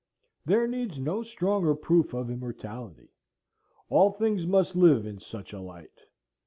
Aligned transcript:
There 0.47 0.65
needs 0.67 0.97
no 0.97 1.21
stronger 1.21 1.75
proof 1.75 2.15
of 2.15 2.31
immortality. 2.31 3.09
All 3.87 4.09
things 4.13 4.47
must 4.47 4.75
live 4.75 5.05
in 5.05 5.19
such 5.19 5.53
a 5.53 5.59
light. 5.59 5.99